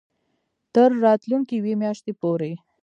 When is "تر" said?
0.73-0.89